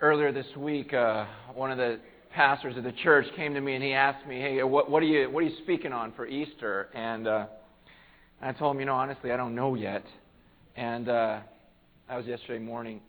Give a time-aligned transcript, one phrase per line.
[0.00, 1.98] earlier this week, uh, one of the
[2.32, 5.06] pastors of the church came to me and he asked me, "Hey, what, what are
[5.06, 7.46] you what are you speaking on for Easter?" And uh,
[8.40, 10.04] I told him, "You know, honestly, I don't know yet."
[10.76, 11.40] And uh,
[12.08, 13.00] that was yesterday morning.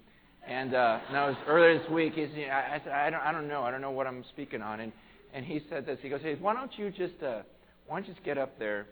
[0.48, 2.14] And uh, that was earlier this week.
[2.16, 3.62] He's, I, I said, I don't, I don't know.
[3.62, 4.80] I don't know what I'm speaking on.
[4.80, 4.92] And
[5.34, 6.00] and he said this.
[6.02, 7.42] He goes, "Hey, why don't you just uh,
[7.88, 8.88] why don't you just get up there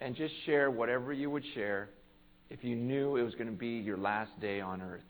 [0.00, 1.90] and just share whatever you would share
[2.48, 5.02] if you knew it was going to be your last day on earth?"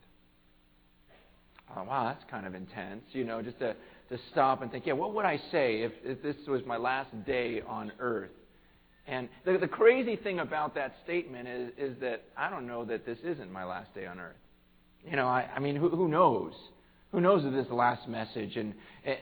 [1.76, 3.02] Oh, wow, that's kind of intense.
[3.12, 3.74] You know, just to,
[4.10, 7.10] to stop and think, yeah, what would I say if, if this was my last
[7.26, 8.30] day on earth?
[9.06, 13.06] And the, the crazy thing about that statement is, is that I don't know that
[13.06, 14.36] this isn't my last day on earth.
[15.04, 16.52] You know, I, I mean, who, who knows?
[17.12, 18.56] Who knows if this last message?
[18.56, 18.74] And,
[19.06, 19.16] eh, eh,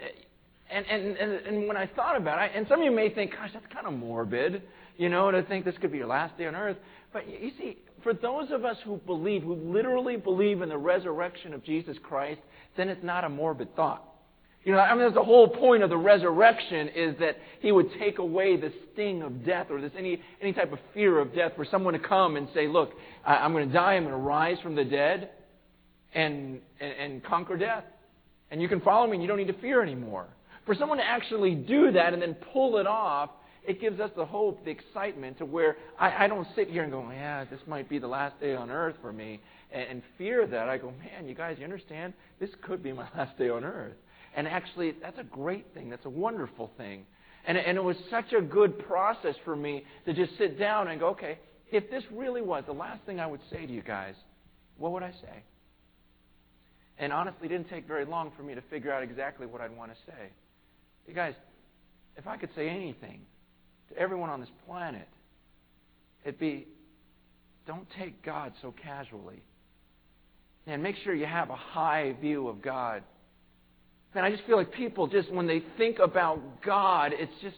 [0.70, 3.32] and, and, and, and when I thought about it, and some of you may think,
[3.32, 4.62] gosh, that's kind of morbid,
[4.96, 6.78] you know, to think this could be your last day on earth.
[7.12, 11.52] But you see, for those of us who believe, who literally believe in the resurrection
[11.52, 12.40] of Jesus Christ,
[12.76, 14.04] then it's not a morbid thought.
[14.62, 17.88] You know, I mean, that's the whole point of the resurrection is that he would
[17.98, 21.54] take away the sting of death or this any, any type of fear of death
[21.56, 22.92] for someone to come and say, look,
[23.24, 25.30] I, I'm going to die, I'm going to rise from the dead
[26.14, 27.82] and, and, and conquer death.
[28.52, 30.28] And you can follow me and you don't need to fear anymore.
[30.64, 33.30] For someone to actually do that and then pull it off,
[33.66, 36.92] it gives us the hope, the excitement to where I, I don't sit here and
[36.92, 39.40] go, yeah, this might be the last day on earth for me,
[39.72, 40.68] and, and fear that.
[40.68, 42.12] I go, man, you guys, you understand?
[42.40, 43.96] This could be my last day on earth.
[44.34, 45.88] And actually, that's a great thing.
[45.88, 47.06] That's a wonderful thing.
[47.46, 51.00] And, and it was such a good process for me to just sit down and
[51.00, 51.38] go, okay,
[51.70, 54.14] if this really was the last thing I would say to you guys,
[54.78, 55.42] what would I say?
[56.98, 59.76] And honestly, it didn't take very long for me to figure out exactly what I'd
[59.76, 60.30] want to say.
[61.06, 61.34] You guys,
[62.16, 63.20] if I could say anything,
[63.90, 65.08] to everyone on this planet,
[66.24, 66.66] it'd be
[67.66, 69.42] don't take God so casually.
[70.66, 73.02] And make sure you have a high view of God.
[74.14, 77.56] Man, I just feel like people just, when they think about God, it's just,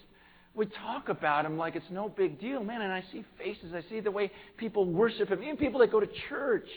[0.55, 2.63] we talk about Him like it's no big deal.
[2.65, 5.93] Man, and I see faces, I see the way people worship Him, even people that
[5.93, 6.69] go to church.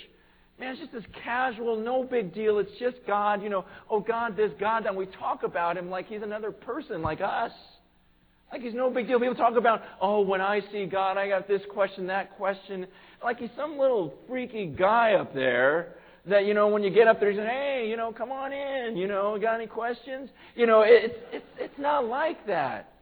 [0.60, 2.60] Man, it's just this casual, no big deal.
[2.60, 4.90] It's just God, you know, oh, God this, God that.
[4.90, 7.52] And we talk about Him like He's another person like us.
[8.52, 9.20] Like he's no big deal.
[9.20, 12.86] People talk about, oh, when I see God, I got this question, that question.
[13.24, 15.96] Like he's some little freaky guy up there
[16.28, 18.52] that, you know, when you get up there, he's saying, hey, you know, come on
[18.52, 18.98] in.
[18.98, 20.30] You know, got any questions?
[20.56, 22.94] You know, it's, it's, it's not like that.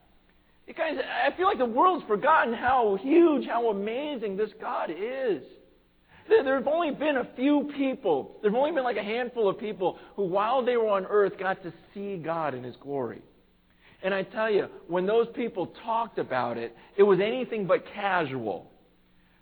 [0.67, 5.41] You guys, I feel like the world's forgotten how huge, how amazing this God is.
[6.29, 9.57] There have only been a few people, there have only been like a handful of
[9.57, 13.23] people who, while they were on earth, got to see God in His glory.
[14.01, 18.71] And I tell you, when those people talked about it, it was anything but casual.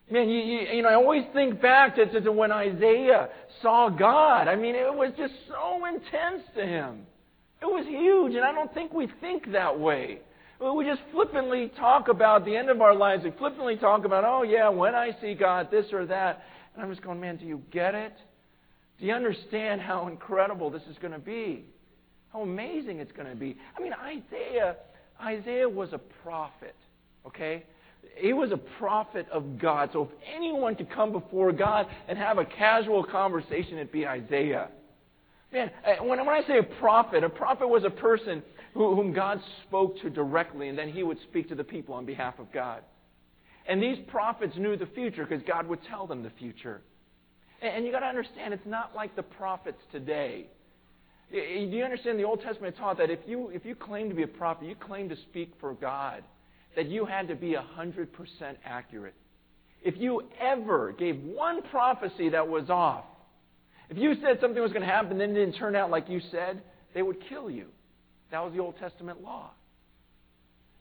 [0.10, 3.30] Man, you, you, you know, I always think back to, to, to when Isaiah
[3.62, 4.48] saw God.
[4.48, 7.06] I mean, it was just so intense to him.
[7.62, 10.20] It was huge, and I don't think we think that way.
[10.60, 13.24] We just flippantly talk about the end of our lives.
[13.24, 16.44] We flippantly talk about, oh, yeah, when I see God, this or that.
[16.74, 18.14] And I'm just going, man, do you get it?
[19.00, 21.66] Do you understand how incredible this is going to be?
[22.34, 23.58] How amazing it's going to be.
[23.78, 24.76] I mean, Isaiah,
[25.22, 26.76] Isaiah was a prophet,
[27.26, 27.64] okay?
[28.16, 29.90] He was a prophet of God.
[29.94, 34.70] So if anyone could come before God and have a casual conversation, it'd be Isaiah.
[35.52, 38.44] Man, uh, when, when I say a prophet, a prophet was a person
[38.74, 42.06] who, whom God spoke to directly, and then he would speak to the people on
[42.06, 42.82] behalf of God.
[43.68, 46.82] And these prophets knew the future because God would tell them the future.
[47.62, 50.48] And, and you got to understand, it's not like the prophets today.
[51.32, 54.24] Do you understand the Old Testament taught that if you, if you claim to be
[54.24, 56.24] a prophet, you claim to speak for God,
[56.76, 58.08] that you had to be 100%
[58.64, 59.16] accurate.
[59.84, 63.04] If you ever gave one prophecy that was off,
[63.90, 66.10] if you said something was going to happen and then it didn't turn out like
[66.10, 66.62] you said,
[66.94, 67.68] they would kill you.
[68.32, 69.52] That was the Old Testament law.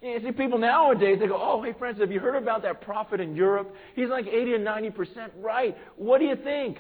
[0.03, 3.21] You see, people nowadays, they go, oh, hey, friends, have you heard about that prophet
[3.21, 3.75] in Europe?
[3.95, 5.77] He's like 80 or 90% right.
[5.97, 6.79] What do you think?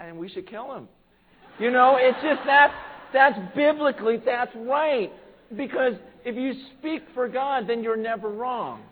[0.00, 0.88] And we should kill him.
[1.58, 2.72] You know, it's just that
[3.14, 5.10] that's biblically, that's right.
[5.56, 5.94] Because
[6.24, 8.82] if you speak for God, then you're never wrong.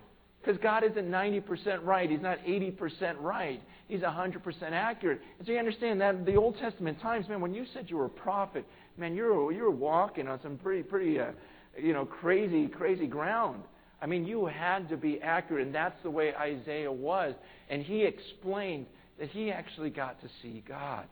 [0.41, 2.11] Because God isn't 90% right.
[2.11, 3.61] He's not 80% right.
[3.87, 5.21] He's 100% accurate.
[5.39, 8.07] And so you understand that the Old Testament times, man, when you said you were
[8.07, 8.65] a prophet,
[8.97, 11.33] man, you're, you're walking on some pretty, pretty, uh,
[11.81, 13.63] you know, crazy, crazy ground.
[14.01, 17.35] I mean, you had to be accurate, and that's the way Isaiah was.
[17.69, 18.87] And he explained
[19.21, 21.07] that he actually got to see God.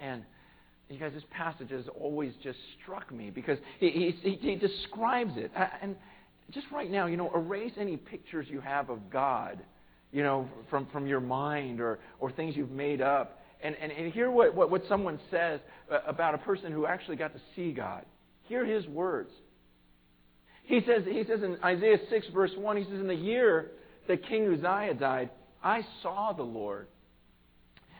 [0.00, 0.24] And
[0.90, 5.50] you guys, this passage has always just struck me because he, he, he describes it.
[5.80, 5.96] And
[6.50, 9.60] just right now, you know, erase any pictures you have of God,
[10.12, 13.40] you know, from, from your mind or, or things you've made up.
[13.62, 15.60] And, and, and hear what, what, what someone says
[15.90, 18.04] uh, about a person who actually got to see God.
[18.42, 19.30] Hear his words.
[20.64, 23.70] He says, he says in Isaiah 6, verse 1, he says, In the year
[24.06, 25.30] that King Uzziah died,
[25.62, 26.88] I saw the Lord.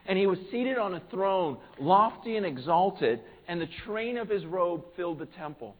[0.06, 4.44] And he was seated on a throne, lofty and exalted, and the train of his
[4.44, 5.76] robe filled the temple.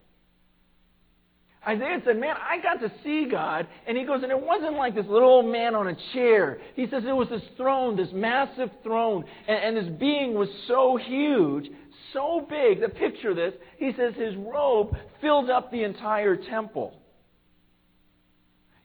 [1.67, 3.67] Isaiah said, Man, I got to see God.
[3.87, 6.59] And he goes, And it wasn't like this little old man on a chair.
[6.75, 9.25] He says it was this throne, this massive throne.
[9.49, 11.67] And, and this being was so huge,
[12.13, 13.55] so big that picture of this.
[13.79, 16.95] He says his robe filled up the entire temple.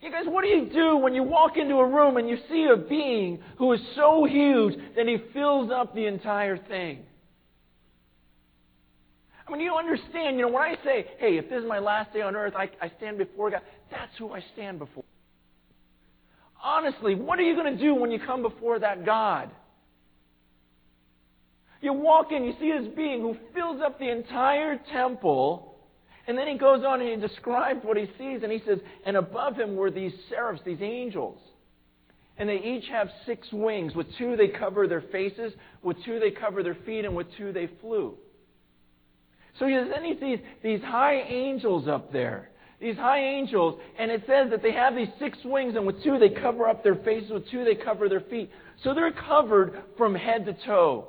[0.02, 2.68] You guys, what do you do when you walk into a room and you see
[2.74, 7.00] a being who is so huge that he fills up the entire thing?
[9.46, 12.14] I mean, you understand, you know, when I say, hey, if this is my last
[12.14, 13.62] day on earth, I, I stand before God,
[13.92, 15.04] that's who I stand before.
[16.64, 19.50] Honestly, what are you going to do when you come before that God?
[21.82, 25.69] You walk in, you see this being who fills up the entire temple,
[26.30, 29.18] and then he goes on and he describes what he sees, and he says, and
[29.18, 31.40] above him were these seraphs, these angels.
[32.38, 33.96] And they each have six wings.
[33.96, 37.52] With two they cover their faces, with two they cover their feet, and with two
[37.52, 38.14] they flew.
[39.58, 42.50] So he then he sees these high angels up there.
[42.80, 46.20] These high angels, and it says that they have these six wings, and with two
[46.20, 48.52] they cover up their faces, with two they cover their feet.
[48.84, 51.08] So they're covered from head to toe.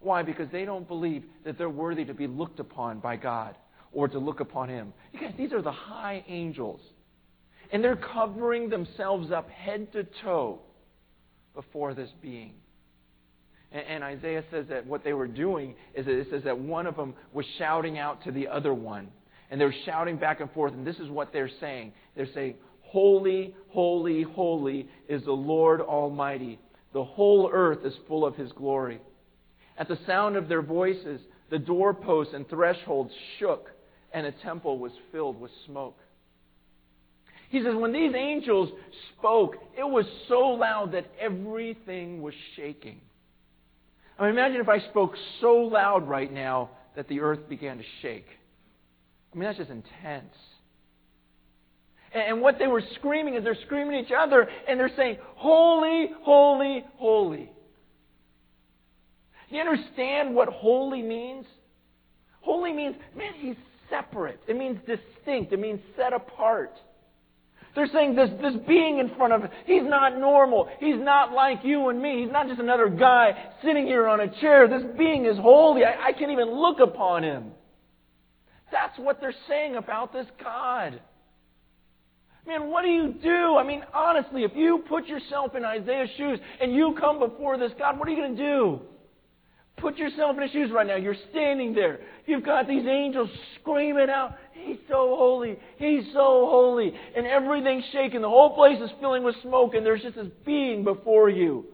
[0.00, 0.22] Why?
[0.22, 3.56] Because they don't believe that they're worthy to be looked upon by God
[3.96, 4.92] or to look upon Him.
[5.14, 6.80] You guys, these are the high angels.
[7.72, 10.60] And they're covering themselves up head to toe
[11.54, 12.52] before this being.
[13.72, 16.94] And, Isaiah says that what they were doing is that it says that one of
[16.94, 19.08] them was shouting out to the other one.
[19.50, 21.92] And they're shouting back and forth, and this is what they're saying.
[22.14, 26.58] They're saying, Holy, holy, holy is the Lord Almighty.
[26.92, 29.00] The whole earth is full of His glory.
[29.78, 31.20] At the sound of their voices,
[31.50, 33.70] the doorposts and thresholds shook,
[34.16, 35.98] and the temple was filled with smoke.
[37.50, 38.70] He says, when these angels
[39.12, 42.98] spoke, it was so loud that everything was shaking.
[44.18, 47.84] I mean, imagine if I spoke so loud right now that the earth began to
[48.00, 48.26] shake.
[49.34, 50.34] I mean, that's just intense.
[52.14, 56.08] And what they were screaming is they're screaming at each other and they're saying, Holy,
[56.22, 57.50] holy, holy.
[59.50, 61.44] Do you understand what holy means?
[62.40, 63.56] Holy means, man, he's
[63.90, 64.40] separate.
[64.46, 65.52] It means distinct.
[65.52, 66.72] It means set apart.
[67.74, 70.66] They're saying this, this being in front of us, he's not normal.
[70.80, 72.22] He's not like you and me.
[72.22, 74.66] He's not just another guy sitting here on a chair.
[74.66, 75.84] This being is holy.
[75.84, 77.52] I, I can't even look upon him.
[78.72, 81.00] That's what they're saying about this God.
[82.46, 83.56] Man, what do you do?
[83.56, 87.72] I mean, honestly, if you put yourself in Isaiah's shoes and you come before this
[87.78, 88.80] God, what are you going to do?
[89.76, 90.96] Put yourself in his shoes right now.
[90.96, 92.00] You're standing there.
[92.24, 93.28] You've got these angels
[93.60, 95.58] screaming out, He's so holy.
[95.76, 96.92] He's so holy.
[97.16, 98.22] And everything's shaking.
[98.22, 101.66] The whole place is filling with smoke, and there's just this being before you,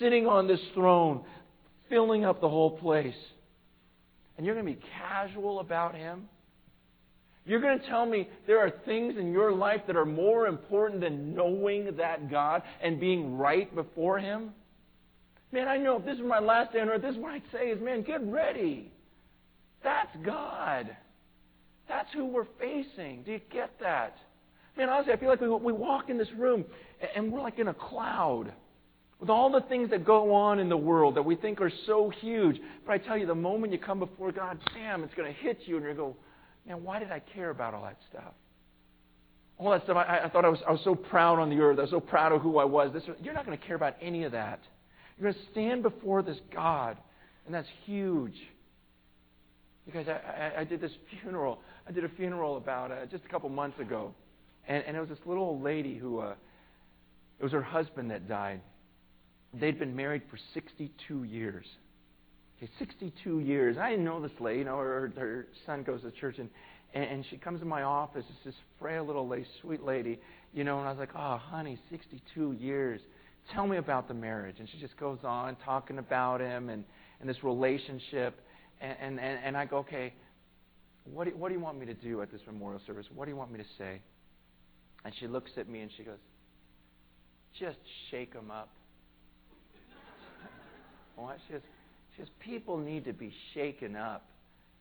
[0.00, 1.24] sitting on this throne,
[1.88, 3.14] filling up the whole place.
[4.36, 6.28] And you're going to be casual about him?
[7.44, 11.00] You're going to tell me there are things in your life that are more important
[11.00, 14.52] than knowing that God and being right before Him?
[15.52, 17.42] Man, I know if this is my last day on earth, this is what I'd
[17.52, 18.90] say is, man, get ready.
[19.84, 20.96] That's God.
[21.88, 23.22] That's who we're facing.
[23.22, 24.16] Do you get that?
[24.78, 26.64] Man, honestly, I feel like we, we walk in this room
[27.14, 28.52] and we're like in a cloud
[29.20, 32.10] with all the things that go on in the world that we think are so
[32.20, 32.58] huge.
[32.86, 35.60] But I tell you, the moment you come before God, bam, it's going to hit
[35.66, 36.16] you and you go,
[36.66, 38.32] man, why did I care about all that stuff?
[39.58, 41.78] All that stuff, I, I thought I was, I was so proud on the earth.
[41.78, 42.92] I was so proud of who I was.
[42.92, 44.60] This, you're not going to care about any of that.
[45.18, 46.96] You're going to stand before this God,
[47.46, 48.36] and that's huge.
[49.86, 51.58] Because I, I, I did this funeral.
[51.88, 54.14] I did a funeral about uh, just a couple months ago,
[54.68, 56.34] and, and it was this little old lady who uh,
[57.38, 58.60] it was her husband that died.
[59.52, 61.66] They'd been married for 62 years.
[62.56, 63.76] Okay, 62 years.
[63.76, 64.60] I didn't know this lady.
[64.60, 66.48] You know, her, her son goes to church, and,
[66.94, 68.24] and she comes to my office.
[68.28, 70.20] It's this frail little lady, sweet lady,
[70.54, 70.78] you know.
[70.78, 73.00] And I was like, "Oh, honey, 62 years."
[73.50, 74.56] Tell me about the marriage.
[74.58, 76.84] And she just goes on talking about him and,
[77.20, 78.40] and this relationship.
[78.80, 80.12] And, and, and, I go, okay,
[81.04, 83.06] what do, what do you want me to do at this memorial service?
[83.14, 84.00] What do you want me to say?
[85.04, 86.18] And she looks at me and she goes,
[87.58, 87.78] just
[88.10, 88.70] shake them up.
[91.16, 91.38] what?
[91.46, 91.62] She goes,
[92.14, 94.26] she goes, people need to be shaken up.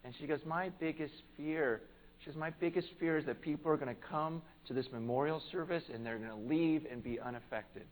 [0.03, 1.81] And she goes, my biggest fear,
[2.19, 5.41] she goes, my biggest fear is that people are going to come to this memorial
[5.51, 7.83] service and they're going to leave and be unaffected.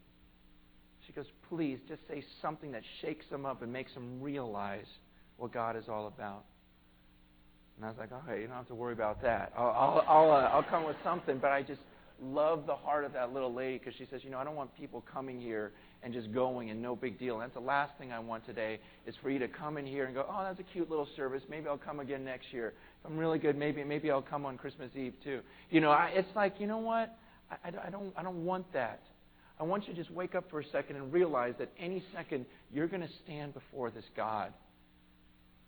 [1.09, 4.85] She goes, Please, just say something that shakes them up and makes them realize
[5.37, 6.45] what God is all about.
[7.77, 9.51] And I was like, Okay, you don't have to worry about that.
[9.57, 11.81] I'll, I'll, I'll, uh, I'll come with something, but I just
[12.21, 14.75] love the heart of that little lady because she says, You know, I don't want
[14.77, 15.71] people coming here
[16.03, 17.35] and just going and no big deal.
[17.35, 20.05] And that's the last thing I want today is for you to come in here
[20.05, 21.41] and go, Oh, that's a cute little service.
[21.49, 22.73] Maybe I'll come again next year.
[23.03, 25.39] If I'm really good, maybe maybe I'll come on Christmas Eve too.
[25.71, 27.17] You know, I, it's like, you know what?
[27.49, 29.01] I, I, I don't I don't want that.
[29.59, 32.45] I want you to just wake up for a second and realize that any second
[32.73, 34.53] you're going to stand before this God.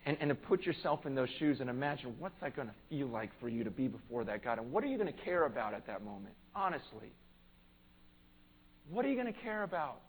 [0.06, 3.08] And, and to put yourself in those shoes and imagine what's that going to feel
[3.08, 4.58] like for you to be before that God.
[4.58, 6.34] And what are you going to care about at that moment?
[6.56, 7.12] Honestly.
[8.90, 10.00] What are you going to care about?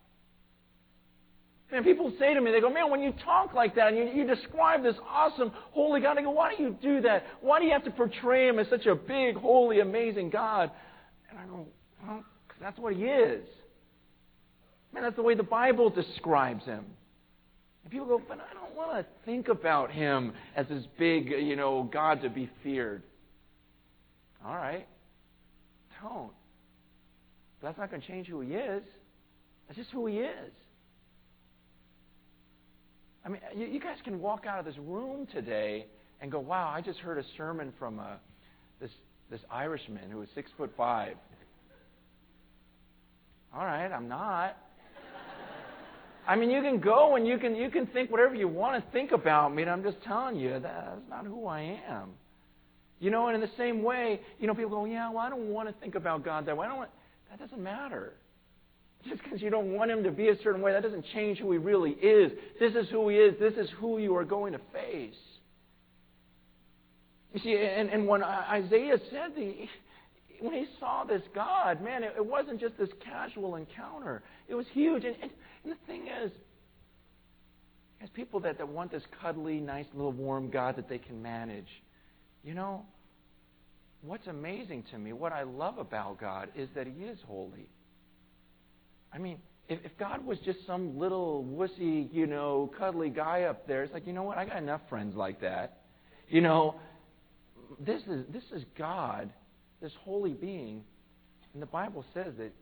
[1.73, 4.23] And people say to me, they go, man, when you talk like that and you,
[4.23, 7.25] you describe this awesome, holy God, I go, why do you do that?
[7.41, 10.71] Why do you have to portray him as such a big, holy, amazing God?
[11.31, 11.67] And I go,
[12.07, 13.45] well, because that's what he is.
[14.93, 16.85] Man, that's the way the Bible describes him.
[17.85, 21.57] And people go, but I don't want to think about him as this big, you
[21.57, 23.03] know, God to be feared.
[24.45, 24.87] All right.
[26.03, 26.33] Don't.
[27.61, 28.83] But that's not going to change who he is.
[29.67, 30.53] That's just who he is.
[33.25, 35.87] I mean, you, you guys can walk out of this room today
[36.21, 38.15] and go, wow, I just heard a sermon from uh,
[38.81, 38.91] this,
[39.31, 41.17] this Irishman who was six foot five.
[43.55, 44.57] All right, I'm not.
[46.27, 48.91] I mean, you can go and you can you can think whatever you want to
[48.93, 49.63] think about me.
[49.63, 52.11] And I'm just telling you that that's not who I am.
[53.01, 55.49] You know, and in the same way, you know, people go, yeah, well, I don't
[55.49, 56.67] want to think about God that way.
[56.67, 56.91] I don't want,
[57.31, 58.13] that doesn't matter.
[59.09, 61.51] Just because you don't want him to be a certain way, that doesn't change who
[61.51, 62.31] he really is.
[62.61, 63.35] This is who he is.
[63.41, 65.17] This is who you are going to face.
[67.35, 69.67] You see, and, and when Isaiah said the,
[70.43, 74.23] when he saw this God, man, it, it wasn't just this casual encounter.
[74.49, 75.05] It was huge.
[75.05, 75.31] And, and,
[75.65, 76.33] and the thing is,
[77.99, 81.69] there's people that, that want this cuddly, nice, little warm God that they can manage.
[82.43, 82.85] You know,
[84.03, 87.69] what's amazing to me, what I love about God, is that He is holy.
[89.13, 93.69] I mean, if, if God was just some little wussy, you know, cuddly guy up
[93.69, 94.39] there, it's like, you know what?
[94.39, 95.83] I got enough friends like that.
[96.29, 96.75] You know,
[97.79, 99.31] this is this is God,
[99.83, 100.83] this holy being,
[101.53, 102.53] and the Bible says that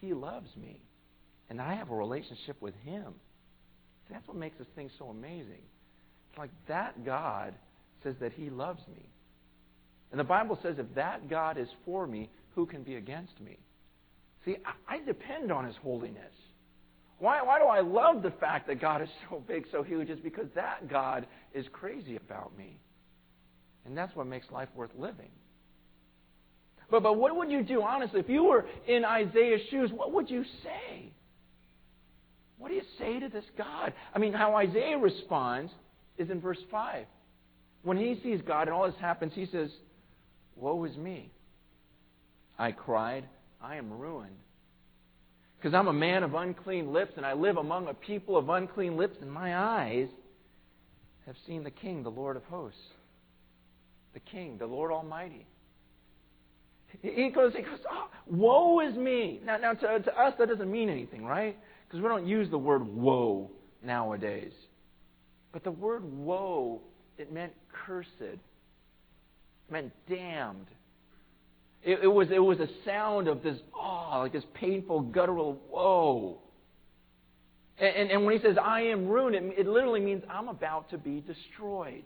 [0.00, 0.82] He loves me,
[1.48, 3.14] and I have a relationship with Him.
[4.06, 5.62] See, that's what makes this thing so amazing.
[6.28, 7.54] It's like that God
[8.02, 9.08] says that He loves me.
[10.10, 13.58] And the Bible says if that God is for me, who can be against me?
[14.44, 14.56] See,
[14.88, 16.34] I depend on His holiness.
[17.18, 20.08] Why, why do I love the fact that God is so big, so huge?
[20.08, 22.78] Is because that God is crazy about me.
[23.84, 25.30] And that's what makes life worth living.
[26.90, 28.20] But, but what would you do, honestly?
[28.20, 31.12] If you were in Isaiah's shoes, what would you say?
[32.58, 33.92] What do you say to this God?
[34.14, 35.70] I mean, how Isaiah responds
[36.16, 37.06] is in verse 5.
[37.82, 39.70] When he sees God and all this happens, he says,
[40.56, 41.30] Woe is me.
[42.58, 43.24] I cried,
[43.62, 44.34] I am ruined.
[45.56, 48.96] Because I'm a man of unclean lips, and I live among a people of unclean
[48.96, 50.08] lips, and my eyes
[51.26, 52.80] have seen the King, the Lord of hosts.
[54.14, 55.46] The King, the Lord Almighty.
[57.02, 59.40] He goes, he goes, oh, woe is me.
[59.44, 61.56] Now, now to, to us, that doesn't mean anything, right?
[61.86, 63.50] Because we don't use the word woe
[63.82, 64.52] nowadays.
[65.52, 66.80] But the word woe,
[67.16, 68.10] it meant cursed.
[68.20, 68.38] It
[69.70, 70.66] meant damned.
[71.82, 76.38] It, it, was, it was a sound of this, oh, like this painful, guttural, woe.
[77.78, 80.90] And, and, and when he says, I am ruined, it, it literally means I'm about
[80.90, 82.04] to be destroyed.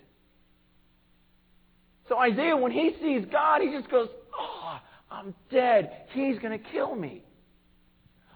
[2.13, 4.07] So Isaiah, when he sees God, he just goes,
[4.39, 4.79] oh,
[5.11, 5.91] I'm dead.
[6.13, 7.25] He's going to kill me.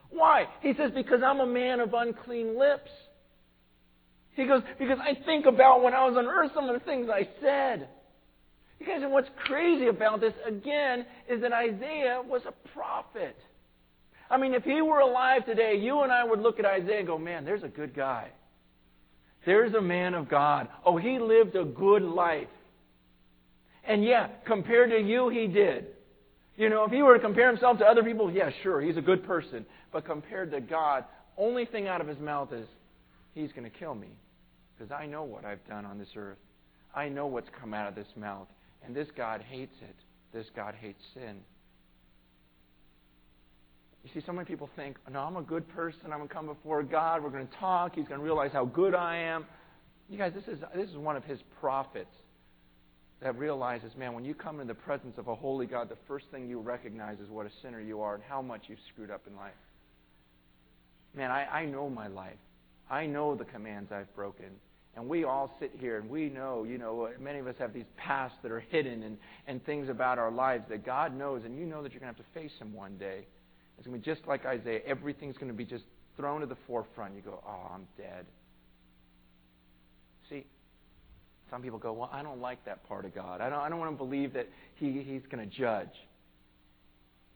[0.09, 0.47] Why?
[0.63, 2.89] He says, because I'm a man of unclean lips.
[4.33, 7.11] He goes, because I think about when I was on earth, some of the things
[7.13, 7.87] I said.
[8.81, 13.37] You guys, and what's crazy about this, again, is that Isaiah was a prophet.
[14.31, 17.07] I mean, if he were alive today, you and I would look at Isaiah and
[17.07, 18.31] go, man, there's a good guy.
[19.45, 20.69] There's a man of God.
[20.83, 22.49] Oh, he lived a good life.
[23.87, 25.87] And yeah, compared to you, he did.
[26.57, 29.03] You know, if he were to compare himself to other people, yeah, sure, he's a
[29.03, 29.65] good person.
[29.93, 31.05] But compared to God,
[31.37, 32.67] only thing out of his mouth is,
[33.35, 34.09] he's going to kill me.
[34.77, 36.39] Because I know what I've done on this earth.
[36.95, 38.49] I know what's come out of this mouth.
[38.85, 39.97] And this God hates it.
[40.33, 41.37] This God hates sin.
[44.03, 46.01] You see, so many people think, no, I'm a good person.
[46.05, 47.23] I'm going to come before God.
[47.23, 47.95] We're going to talk.
[47.97, 49.45] He's going to realize how good I am.
[50.09, 52.15] You guys, this is, this is one of his prophets
[53.23, 56.27] that realizes, man, when you come in the presence of a holy God, the first
[56.31, 59.23] thing you recognize is what a sinner you are and how much you've screwed up
[59.27, 59.53] in life.
[61.15, 62.37] man, I, I know my life.
[62.91, 64.47] I know the commands I've broken.
[64.95, 67.85] And we all sit here and we know, you know, many of us have these
[67.97, 71.67] pasts that are hidden and, and things about our lives that God knows, and you
[71.67, 73.27] know that you're going to have to face Him one day.
[73.77, 74.81] It's going to be just like Isaiah.
[74.87, 75.85] Everything's going to be just
[76.17, 77.15] thrown to the forefront.
[77.15, 78.25] You go, oh, I'm dead.
[80.31, 80.47] See,
[81.51, 83.41] some people go, well, I don't like that part of God.
[83.41, 85.91] I don't, I don't want to believe that he, He's going to judge.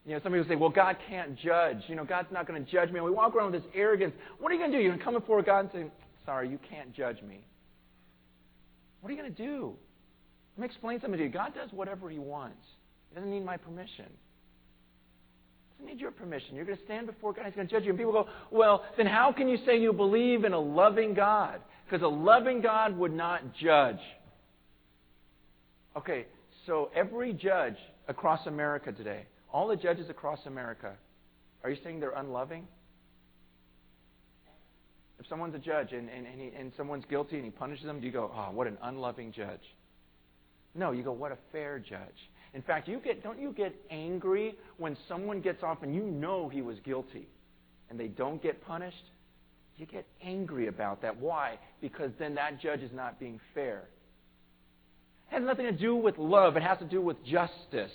[0.05, 1.77] You know, some people say, well, God can't judge.
[1.87, 2.97] You know, God's not going to judge me.
[2.97, 4.13] And we walk around with this arrogance.
[4.39, 4.81] What are you going to do?
[4.81, 5.85] You're going to come before God and say,
[6.25, 7.45] sorry, you can't judge me.
[8.99, 9.73] What are you going to do?
[10.57, 11.29] Let me explain something to you.
[11.29, 12.63] God does whatever He wants.
[13.09, 14.05] He doesn't need my permission.
[15.77, 16.55] He doesn't need your permission.
[16.55, 17.45] You're going to stand before God.
[17.45, 17.91] He's going to judge you.
[17.91, 21.61] And people go, well, then how can you say you believe in a loving God?
[21.91, 23.99] Because a loving God would not judge.
[25.97, 26.25] Okay,
[26.65, 27.75] so every judge
[28.07, 30.93] across America today, all the judges across America,
[31.65, 32.65] are you saying they're unloving?
[35.19, 37.99] If someone's a judge and, and, and, he, and someone's guilty and he punishes them,
[37.99, 39.59] do you go, oh, what an unloving judge?
[40.73, 42.29] No, you go, what a fair judge.
[42.53, 46.47] In fact, you get, don't you get angry when someone gets off and you know
[46.47, 47.27] he was guilty
[47.89, 49.03] and they don't get punished?
[49.81, 51.19] You get angry about that.
[51.19, 51.57] Why?
[51.81, 53.85] Because then that judge is not being fair.
[55.31, 57.91] It has nothing to do with love, it has to do with justice.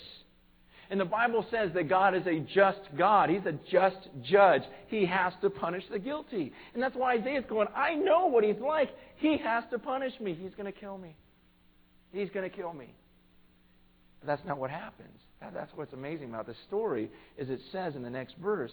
[0.91, 3.31] And the Bible says that God is a just God.
[3.31, 4.63] He's a just judge.
[4.89, 6.53] He has to punish the guilty.
[6.75, 8.91] And that's why Isaiah's going, I know what he's like.
[9.17, 10.35] He has to punish me.
[10.35, 11.15] He's going to kill me.
[12.13, 12.95] He's going to kill me.
[14.21, 15.19] But that's not what happens.
[15.41, 18.73] That's what's amazing about this story is it says in the next verse,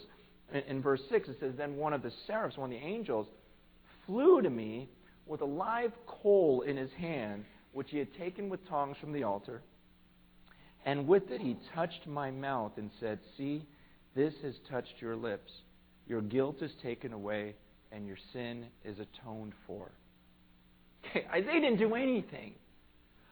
[0.52, 3.26] in verse 6, it says, Then one of the seraphs, one of the angels,
[4.06, 4.88] flew to me
[5.26, 9.24] with a live coal in his hand, which he had taken with tongs from the
[9.24, 9.62] altar.
[10.84, 13.64] And with it he touched my mouth and said, See,
[14.14, 15.50] this has touched your lips.
[16.06, 17.54] Your guilt is taken away,
[17.90, 19.90] and your sin is atoned for.
[21.06, 22.52] Okay, Isaiah didn't do anything.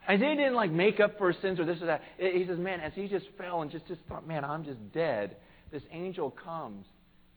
[0.09, 2.03] Isaiah didn't like make up for his sins or this or that.
[2.19, 5.37] He says, Man, as he just fell and just, just thought, Man, I'm just dead,
[5.71, 6.87] this angel comes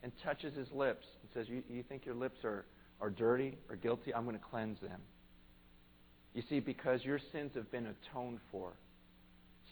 [0.06, 2.64] and touches his lips and says, You, you think your lips are,
[3.02, 4.14] are dirty or guilty?
[4.14, 5.02] I'm going to cleanse them.
[6.36, 8.74] You see, because your sins have been atoned for.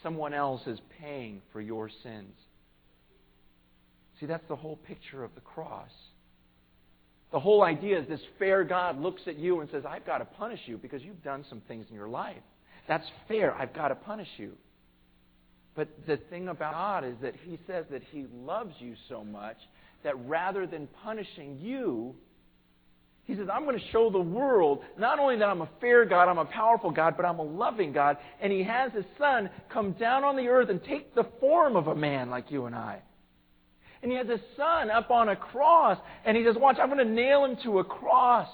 [0.02, 2.34] Someone else is paying for your sins.
[4.20, 5.92] See, that's the whole picture of the cross.
[7.32, 10.26] The whole idea is this fair God looks at you and says, I've got to
[10.26, 12.42] punish you because you've done some things in your life.
[12.88, 13.54] That's fair.
[13.54, 14.54] I've got to punish you.
[15.76, 19.58] But the thing about God is that He says that He loves you so much
[20.04, 22.16] that rather than punishing you,
[23.26, 26.28] he says, I'm going to show the world not only that I'm a fair God,
[26.28, 28.18] I'm a powerful God, but I'm a loving God.
[28.42, 31.88] And He has His Son come down on the earth and take the form of
[31.88, 33.00] a man like you and I.
[34.02, 35.98] And He has His Son up on a cross.
[36.26, 38.50] And He says, Watch, I'm going to nail Him to a cross.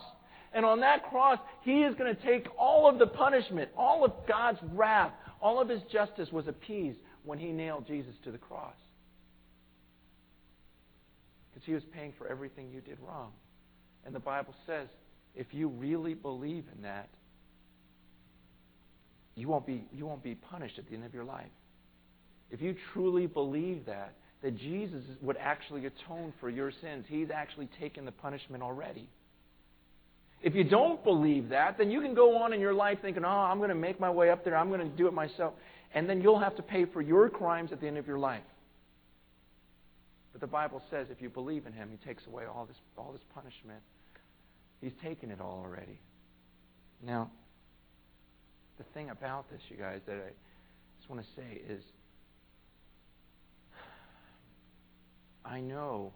[0.53, 4.11] And on that cross, He is going to take all of the punishment, all of
[4.27, 8.75] God's wrath, all of His justice was appeased when He nailed Jesus to the cross.
[11.59, 13.31] Because He was paying for everything you did wrong.
[14.05, 14.87] And the Bible says
[15.35, 17.09] if you really believe in that,
[19.35, 21.51] you won't be, you won't be punished at the end of your life.
[22.49, 27.69] If you truly believe that, that Jesus would actually atone for your sins, He's actually
[27.79, 29.09] taken the punishment already.
[30.41, 33.27] If you don't believe that, then you can go on in your life thinking, oh,
[33.27, 35.53] I'm going to make my way up there, I'm going to do it myself.
[35.93, 38.43] And then you'll have to pay for your crimes at the end of your life.
[40.39, 43.11] But the Bible says if you believe in Him, He takes away all this, all
[43.11, 43.81] this punishment.
[44.81, 45.99] He's taken it all already.
[47.05, 47.29] Now,
[48.77, 50.31] the thing about this, you guys, that I
[50.97, 51.83] just want to say is
[55.43, 56.13] I know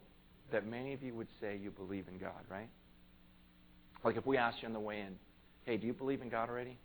[0.54, 2.70] that many of you would say you believe in God, right?
[4.06, 5.18] Like if we asked you on the way in,
[5.66, 6.78] hey, do you believe in God already?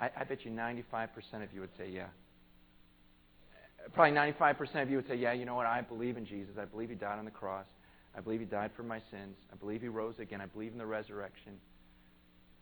[0.00, 1.08] I, I bet you 95%
[1.42, 2.06] of you would say, yeah
[3.92, 5.66] probably 95% of you would say, Yeah, you know what?
[5.66, 6.54] I believe in Jesus.
[6.60, 7.66] I believe he died on the cross.
[8.16, 9.36] I believe he died for my sins.
[9.52, 10.40] I believe he rose again.
[10.40, 11.52] I believe in the resurrection.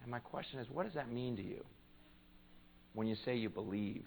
[0.03, 1.65] And my question is, what does that mean to you
[2.95, 4.05] when you say you believe?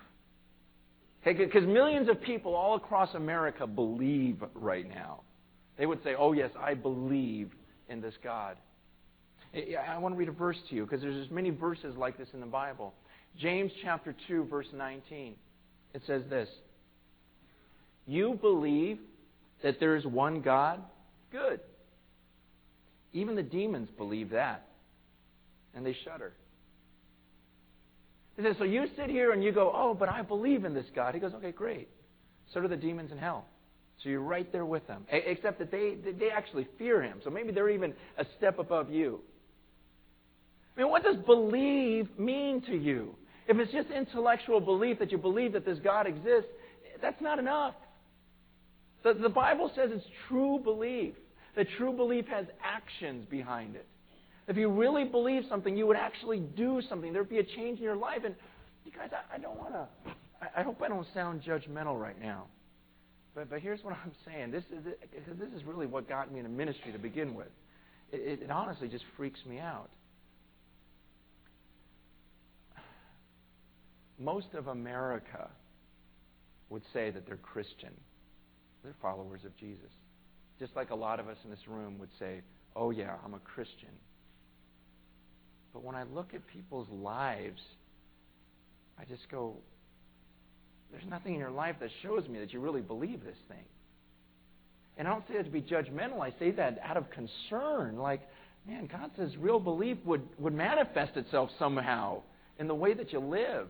[1.23, 5.21] Because millions of people all across America believe right now.
[5.78, 7.51] They would say, Oh, yes, I believe
[7.89, 8.58] in this God.
[9.54, 12.28] I want to read a verse to you because there's as many verses like this
[12.34, 12.93] in the Bible.
[13.39, 15.36] James chapter 2, verse 19.
[15.93, 16.49] It says this
[18.08, 19.00] you believe
[19.63, 20.82] that there is one God?
[21.32, 21.60] Good.
[23.13, 24.68] Even the demons believe that.
[25.74, 26.34] And they shudder.
[28.38, 30.86] He says, So you sit here and you go, Oh, but I believe in this
[30.96, 31.13] God.
[31.13, 31.88] He goes, Okay, great.
[32.54, 33.46] So do the demons in hell.
[34.04, 37.22] So you're right there with them, except that they, they actually fear him.
[37.24, 39.22] So maybe they're even a step above you.
[40.76, 43.15] I mean, what does believe mean to you?
[43.48, 46.50] If it's just intellectual belief that you believe that this God exists,
[47.02, 47.74] that's not enough.
[49.06, 51.13] The, the Bible says it's true belief.
[51.56, 53.86] That true belief has actions behind it.
[54.48, 57.13] If you really believe something, you would actually do something.
[57.13, 58.22] There'd be a change in your life.
[58.26, 58.36] And
[58.84, 59.88] you guys, I, I don't want to.
[60.41, 62.46] I, I hope I don't sound judgmental right now.
[63.36, 64.50] But, but here's what I'm saying.
[64.50, 67.48] This is this is really what got me into ministry to begin with.
[68.12, 69.89] It, it, it honestly just freaks me out.
[74.18, 75.50] Most of America
[76.70, 77.91] would say that they're Christian.
[78.86, 79.89] They're followers of Jesus.
[80.60, 82.41] Just like a lot of us in this room would say,
[82.76, 83.89] oh, yeah, I'm a Christian.
[85.74, 87.62] But when I look at people's lives,
[89.00, 89.56] I just go,
[90.91, 93.65] there's nothing in your life that shows me that you really believe this thing.
[94.98, 96.21] And I don't say that to be judgmental.
[96.21, 97.98] I say that out of concern.
[97.98, 98.21] Like,
[98.67, 102.21] man, God says real belief would, would manifest itself somehow
[102.60, 103.67] in the way that you live.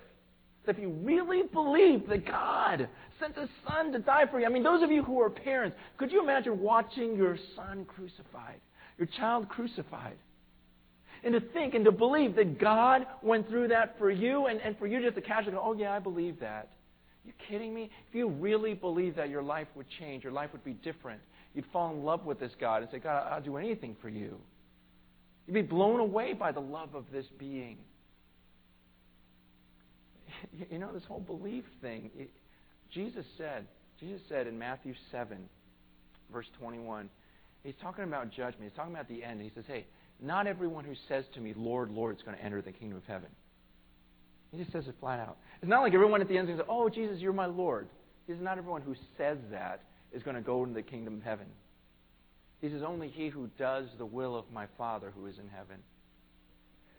[0.68, 2.88] If you really believe that God
[3.20, 5.78] sent His Son to die for you, I mean, those of you who are parents,
[5.98, 8.60] could you imagine watching your son crucified,
[8.98, 10.18] your child crucified?
[11.24, 14.78] And to think and to believe that God went through that for you, and, and
[14.78, 16.70] for you just to casually go, oh, yeah, I believe that.
[17.24, 17.90] Are you kidding me?
[18.08, 21.22] If you really believe that, your life would change, your life would be different.
[21.56, 24.38] You'd fall in love with this God and say, God, I'll do anything for you.
[25.48, 27.78] You'd be blown away by the love of this being.
[30.72, 32.30] You know, this whole belief thing, it,
[32.94, 33.66] Jesus said,
[34.00, 35.38] Jesus said in Matthew 7,
[36.32, 37.10] verse 21,
[37.64, 38.64] he's talking about judgment.
[38.64, 39.42] He's talking about the end.
[39.42, 39.86] He says, hey,
[40.22, 43.04] not everyone who says to me, Lord, Lord, is going to enter the kingdom of
[43.06, 43.30] heaven.
[44.52, 45.38] He just says it flat out.
[45.62, 47.88] It's not like everyone at the end says, Oh, Jesus, you're my Lord.
[48.26, 49.82] He says, Not everyone who says that
[50.14, 51.48] is going to go into the kingdom of heaven.
[52.62, 55.78] He says, Only he who does the will of my Father who is in heaven.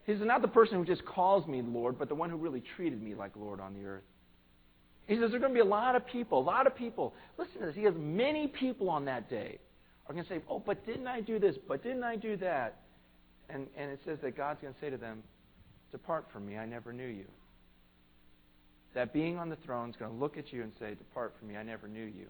[0.06, 2.62] He says, Not the person who just calls me Lord, but the one who really
[2.76, 4.04] treated me like Lord on the earth.
[5.06, 7.12] He says, There are going to be a lot of people, a lot of people.
[7.36, 7.74] Listen to this.
[7.74, 9.58] He has many people on that day
[10.08, 11.56] are going to say, Oh, but didn't I do this?
[11.68, 12.80] But didn't I do that?
[13.48, 15.22] And, and it says that God's going to say to them,
[15.92, 17.26] Depart from me, I never knew you.
[18.94, 21.48] That being on the throne is going to look at you and say, Depart from
[21.48, 22.26] me, I never knew you.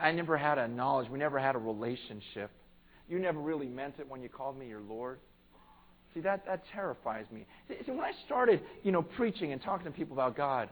[0.00, 1.08] I never had a knowledge.
[1.08, 2.50] We never had a relationship.
[3.08, 5.18] You never really meant it when you called me your Lord.
[6.14, 7.46] See, that, that terrifies me.
[7.68, 10.68] See, when I started, you know, preaching and talking to people about God,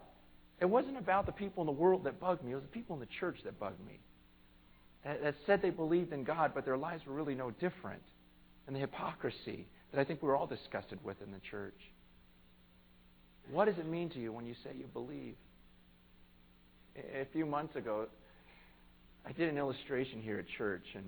[0.60, 2.52] it wasn't about the people in the world that bugged me.
[2.52, 3.98] It was the people in the church that bugged me.
[5.04, 8.02] That, that said they believed in God, but their lives were really no different
[8.66, 11.74] and the hypocrisy that I think we're all disgusted with in the church.
[13.50, 15.34] What does it mean to you when you say you believe?
[16.96, 18.06] A few months ago,
[19.26, 21.04] I did an illustration here at church and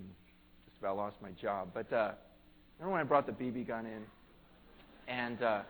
[0.65, 1.69] just about lost my job.
[1.73, 2.11] But uh,
[2.79, 4.03] remember when I brought the BB gun in?
[5.07, 5.61] And uh,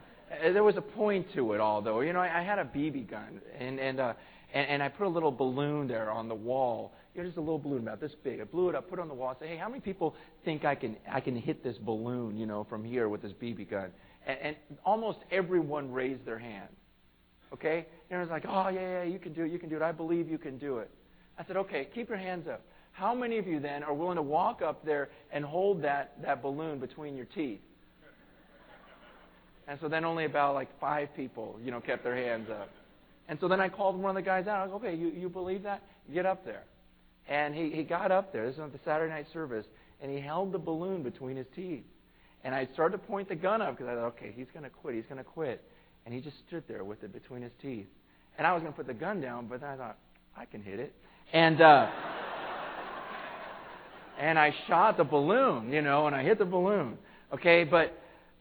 [0.41, 2.01] there was a point to it all, though.
[2.01, 4.13] You know, I, I had a BB gun, and and, uh,
[4.53, 7.41] and and I put a little balloon there on the wall you know, just a
[7.41, 8.41] little balloon about this big.
[8.41, 9.35] I blew it up, put it on the wall.
[9.35, 12.45] I said, hey, how many people think I can I can hit this balloon, you
[12.45, 13.91] know, from here with this BB gun?
[14.25, 16.69] And, and almost everyone raised their hand.
[17.53, 19.75] Okay, and I was like, oh yeah, yeah, you can do it, you can do
[19.75, 19.83] it.
[19.83, 20.89] I believe you can do it.
[21.37, 22.61] I said, okay, keep your hands up.
[22.93, 26.41] How many of you then are willing to walk up there and hold that that
[26.41, 27.61] balloon between your teeth?
[29.67, 32.69] And so then only about like five people, you know, kept their hands up.
[33.29, 34.59] And so then I called one of the guys out.
[34.59, 35.81] I was like, okay, you, you believe that?
[36.13, 36.63] Get up there.
[37.29, 39.65] And he, he got up there, this was the Saturday night service,
[40.01, 41.85] and he held the balloon between his teeth.
[42.43, 44.69] And I started to point the gun up because I thought, okay, he's going to
[44.69, 45.63] quit, he's going to quit.
[46.05, 47.87] And he just stood there with it between his teeth.
[48.37, 49.97] And I was going to put the gun down, but then I thought,
[50.35, 50.93] I can hit it.
[51.31, 51.87] And, uh,
[54.19, 56.97] and I shot the balloon, you know, and I hit the balloon.
[57.33, 57.97] Okay, but,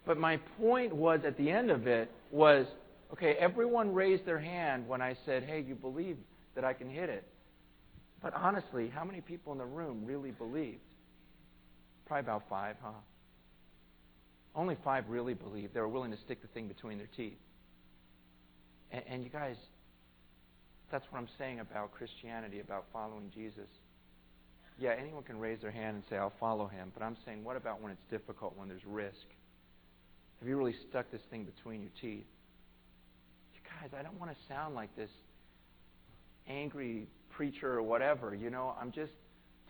[0.06, 2.66] but my point was at the end of it was,
[3.12, 6.16] okay, everyone raised their hand when I said, hey, you believe
[6.54, 7.24] that I can hit it.
[8.22, 10.80] But honestly, how many people in the room really believed?
[12.06, 12.90] Probably about five, huh?
[14.54, 15.74] Only five really believed.
[15.74, 17.38] They were willing to stick the thing between their teeth.
[18.90, 19.56] And, and you guys,
[20.90, 23.68] that's what I'm saying about Christianity, about following Jesus.
[24.78, 26.90] Yeah, anyone can raise their hand and say, I'll follow him.
[26.92, 29.26] But I'm saying, what about when it's difficult, when there's risk?
[30.42, 32.26] Have you really stuck this thing between your teeth?
[33.55, 35.11] You guys, I don't want to sound like this
[36.48, 38.35] angry preacher or whatever.
[38.35, 39.12] You know, I'm just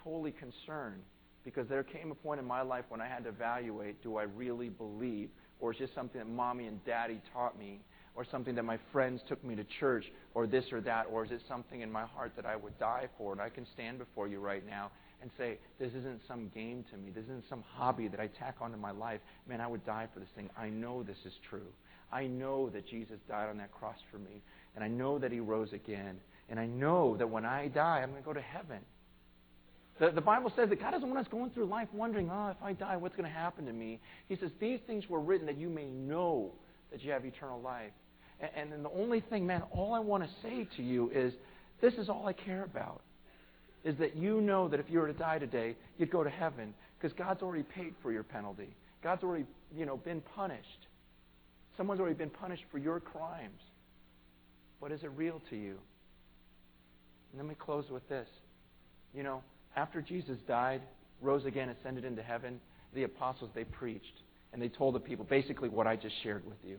[0.02, 1.02] totally concerned
[1.44, 4.22] because there came a point in my life when I had to evaluate do I
[4.22, 5.28] really believe
[5.60, 7.80] or is just something that mommy and daddy taught me
[8.14, 11.30] or something that my friends took me to church, or this or that, or is
[11.30, 13.32] it something in my heart that I would die for?
[13.32, 14.90] And I can stand before you right now
[15.22, 17.10] and say, This isn't some game to me.
[17.10, 19.20] This isn't some hobby that I tack onto my life.
[19.48, 20.50] Man, I would die for this thing.
[20.58, 21.68] I know this is true.
[22.12, 24.42] I know that Jesus died on that cross for me.
[24.74, 26.18] And I know that he rose again.
[26.48, 28.80] And I know that when I die, I'm going to go to heaven.
[29.98, 32.56] The, the Bible says that God doesn't want us going through life wondering, oh, if
[32.62, 34.00] I die, what's going to happen to me?
[34.28, 36.52] He says, These things were written that you may know
[36.90, 37.92] that you have eternal life.
[38.40, 41.32] And, and then the only thing, man, all I want to say to you is
[41.80, 43.02] this is all I care about.
[43.84, 46.72] Is that you know that if you were to die today, you'd go to heaven
[46.98, 48.68] because God's already paid for your penalty.
[49.02, 49.44] God's already,
[49.76, 50.86] you know, been punished.
[51.76, 53.60] Someone's already been punished for your crimes.
[54.80, 55.78] But is it real to you?
[57.32, 58.28] And let me close with this.
[59.14, 59.42] You know,
[59.74, 60.82] after Jesus died,
[61.20, 62.60] rose again, ascended into heaven,
[62.94, 64.20] the apostles, they preached.
[64.52, 66.78] And they told the people basically what I just shared with you.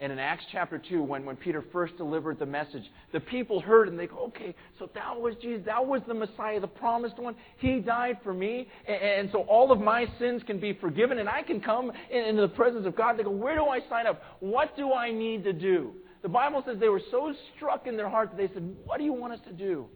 [0.00, 3.86] And in Acts chapter 2, when, when Peter first delivered the message, the people heard
[3.86, 5.62] and they go, okay, so that was Jesus.
[5.66, 7.34] That was the Messiah, the promised one.
[7.58, 8.66] He died for me.
[8.88, 12.24] And, and so all of my sins can be forgiven and I can come in,
[12.24, 13.18] into the presence of God.
[13.18, 14.22] They go, where do I sign up?
[14.40, 15.92] What do I need to do?
[16.22, 19.04] The Bible says they were so struck in their heart that they said, what do
[19.04, 19.86] you want us to do?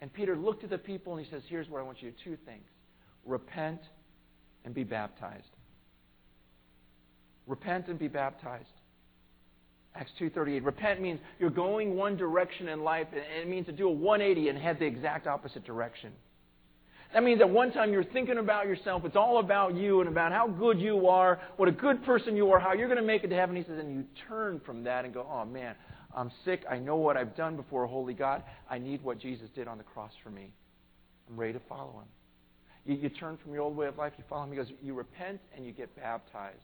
[0.00, 2.16] And Peter looked at the people and he says, Here's what I want you to
[2.16, 2.64] do two things
[3.24, 3.80] repent
[4.64, 5.44] and be baptized.
[7.46, 8.68] Repent and be baptized.
[9.94, 10.64] Acts 2:38.
[10.64, 14.48] Repent means you're going one direction in life, and it means to do a 180
[14.48, 16.12] and head the exact opposite direction.
[17.12, 20.30] That means at one time you're thinking about yourself, it's all about you and about
[20.30, 23.24] how good you are, what a good person you are, how you're going to make
[23.24, 23.56] it to heaven.
[23.56, 25.74] He says, and you turn from that and go, oh man,
[26.16, 26.62] I'm sick.
[26.70, 28.44] I know what I've done before holy God.
[28.68, 30.52] I need what Jesus did on the cross for me.
[31.28, 32.08] I'm ready to follow him.
[32.86, 34.50] You, you turn from your old way of life, you follow him.
[34.50, 36.58] He goes, you repent and you get baptized.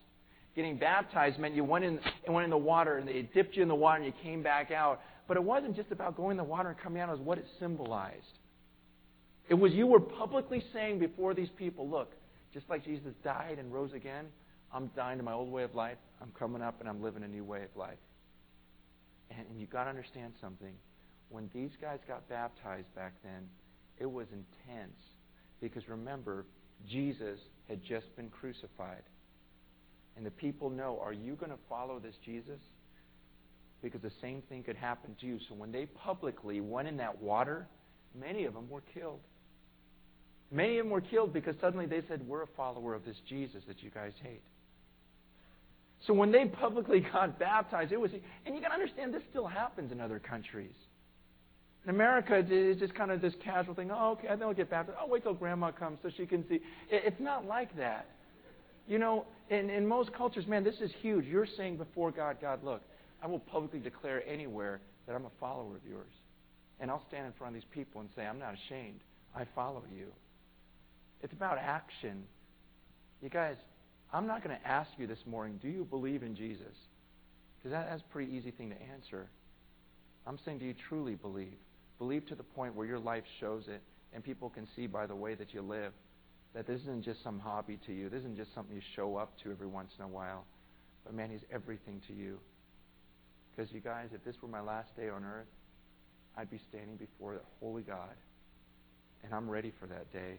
[0.56, 3.68] Getting baptized meant you went in, went in the water and they dipped you in
[3.68, 5.00] the water and you came back out.
[5.28, 7.36] But it wasn't just about going in the water and coming out, it was what
[7.36, 8.38] it symbolized.
[9.48, 12.12] It was you were publicly saying before these people, look,
[12.54, 14.26] just like Jesus died and rose again,
[14.72, 15.98] I'm dying to my old way of life.
[16.22, 17.98] I'm coming up and I'm living a new way of life.
[19.30, 20.72] And, and you've got to understand something.
[21.28, 23.48] When these guys got baptized back then,
[23.98, 24.96] it was intense.
[25.60, 26.46] Because remember,
[26.88, 27.38] Jesus
[27.68, 29.02] had just been crucified.
[30.16, 32.60] And the people know, are you going to follow this Jesus?
[33.82, 35.38] Because the same thing could happen to you.
[35.48, 37.66] So when they publicly went in that water,
[38.18, 39.20] many of them were killed.
[40.50, 43.62] Many of them were killed because suddenly they said, We're a follower of this Jesus
[43.68, 44.42] that you guys hate.
[46.06, 48.10] So when they publicly got baptized, it was,
[48.44, 50.74] and you got to understand this still happens in other countries.
[51.84, 53.90] In America, it's just kind of this casual thing.
[53.92, 54.98] Oh, okay, then I'll get baptized.
[55.00, 56.60] Oh, wait till grandma comes so she can see.
[56.90, 58.08] It's not like that.
[58.88, 61.24] You know, in, in most cultures, man, this is huge.
[61.24, 62.82] You're saying before God, God, look,
[63.22, 66.12] I will publicly declare anywhere that I'm a follower of yours.
[66.78, 69.00] And I'll stand in front of these people and say, I'm not ashamed.
[69.34, 70.08] I follow you.
[71.22, 72.24] It's about action.
[73.22, 73.56] You guys,
[74.12, 76.74] I'm not going to ask you this morning, do you believe in Jesus?
[77.58, 79.26] Because that, that's a pretty easy thing to answer.
[80.26, 81.56] I'm saying, do you truly believe?
[81.98, 85.14] Believe to the point where your life shows it and people can see by the
[85.14, 85.92] way that you live
[86.56, 88.08] that this isn't just some hobby to you.
[88.08, 90.46] This isn't just something you show up to every once in a while.
[91.04, 92.38] But man, He's everything to you.
[93.54, 95.46] Because you guys, if this were my last day on earth,
[96.34, 98.16] I'd be standing before the holy God.
[99.22, 100.38] And I'm ready for that day.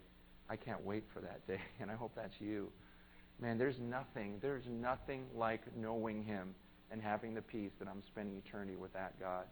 [0.49, 1.61] I can't wait for that day.
[1.79, 2.71] And I hope that's you.
[3.39, 6.55] Man, there's nothing, there's nothing like knowing Him
[6.91, 9.45] and having the peace that I'm spending eternity with that God.